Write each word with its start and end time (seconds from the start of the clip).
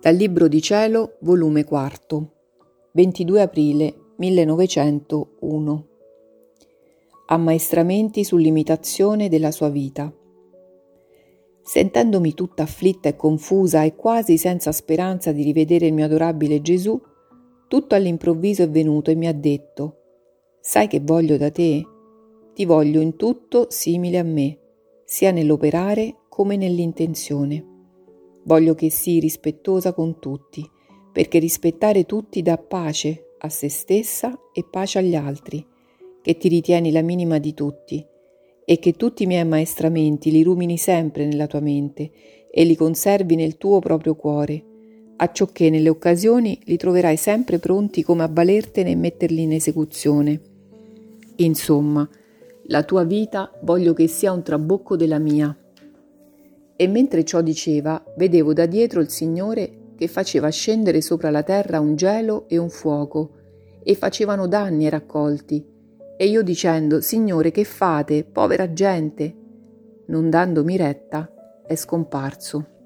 Dal 0.00 0.14
Libro 0.14 0.48
di 0.48 0.62
Cielo, 0.62 1.18
volume 1.20 1.62
4, 1.62 2.32
22 2.92 3.42
aprile 3.42 3.94
1901. 4.16 5.86
Ammaestramenti 7.26 8.24
sull'imitazione 8.24 9.28
della 9.28 9.50
sua 9.50 9.68
vita. 9.68 10.10
Sentendomi 11.60 12.32
tutta 12.32 12.62
afflitta 12.62 13.10
e 13.10 13.16
confusa 13.16 13.82
e 13.82 13.94
quasi 13.94 14.38
senza 14.38 14.72
speranza 14.72 15.32
di 15.32 15.42
rivedere 15.42 15.88
il 15.88 15.92
mio 15.92 16.06
adorabile 16.06 16.62
Gesù, 16.62 16.98
tutto 17.68 17.94
all'improvviso 17.94 18.62
è 18.62 18.70
venuto 18.70 19.10
e 19.10 19.16
mi 19.16 19.26
ha 19.26 19.34
detto, 19.34 19.96
Sai 20.62 20.86
che 20.86 21.00
voglio 21.00 21.36
da 21.36 21.50
te? 21.50 21.86
Ti 22.54 22.64
voglio 22.64 23.02
in 23.02 23.16
tutto 23.16 23.66
simile 23.68 24.16
a 24.16 24.24
me, 24.24 24.58
sia 25.04 25.30
nell'operare 25.30 26.20
come 26.30 26.56
nell'intenzione. 26.56 27.69
Voglio 28.44 28.74
che 28.74 28.90
sii 28.90 29.20
rispettosa 29.20 29.92
con 29.92 30.18
tutti, 30.18 30.68
perché 31.12 31.38
rispettare 31.38 32.06
tutti 32.06 32.42
dà 32.42 32.56
pace 32.56 33.34
a 33.38 33.48
se 33.48 33.68
stessa 33.68 34.38
e 34.52 34.64
pace 34.68 34.98
agli 34.98 35.14
altri, 35.14 35.64
che 36.22 36.36
ti 36.36 36.48
ritieni 36.48 36.92
la 36.92 37.02
minima 37.02 37.38
di 37.38 37.54
tutti, 37.54 38.04
e 38.64 38.78
che 38.78 38.92
tutti 38.92 39.24
i 39.24 39.26
miei 39.26 39.40
ammaestramenti 39.40 40.30
li 40.30 40.42
rumini 40.42 40.76
sempre 40.76 41.26
nella 41.26 41.46
tua 41.46 41.60
mente 41.60 42.10
e 42.50 42.64
li 42.64 42.76
conservi 42.76 43.34
nel 43.34 43.58
tuo 43.58 43.78
proprio 43.80 44.14
cuore, 44.14 44.64
acciò 45.16 45.46
che 45.46 45.70
nelle 45.70 45.88
occasioni 45.88 46.58
li 46.64 46.76
troverai 46.76 47.16
sempre 47.16 47.58
pronti 47.58 48.02
come 48.02 48.22
a 48.22 48.30
valertene 48.30 48.90
e 48.90 48.96
metterli 48.96 49.42
in 49.42 49.52
esecuzione. 49.52 50.40
Insomma, 51.36 52.08
la 52.64 52.82
tua 52.84 53.04
vita 53.04 53.50
voglio 53.62 53.92
che 53.92 54.06
sia 54.06 54.32
un 54.32 54.42
trabocco 54.42 54.96
della 54.96 55.18
mia, 55.18 55.56
e 56.80 56.88
mentre 56.88 57.24
ciò 57.24 57.42
diceva, 57.42 58.02
vedevo 58.16 58.54
da 58.54 58.64
dietro 58.64 59.02
il 59.02 59.10
Signore 59.10 59.90
che 59.96 60.08
faceva 60.08 60.48
scendere 60.48 61.02
sopra 61.02 61.28
la 61.28 61.42
terra 61.42 61.78
un 61.78 61.94
gelo 61.94 62.48
e 62.48 62.56
un 62.56 62.70
fuoco, 62.70 63.32
e 63.82 63.94
facevano 63.94 64.46
danni 64.46 64.84
ai 64.84 64.90
raccolti. 64.90 65.62
E 66.16 66.26
io 66.26 66.40
dicendo, 66.40 67.02
Signore, 67.02 67.50
che 67.50 67.64
fate, 67.64 68.24
povera 68.24 68.72
gente? 68.72 69.34
Non 70.06 70.30
dandomi 70.30 70.78
retta, 70.78 71.30
è 71.66 71.74
scomparso. 71.74 72.79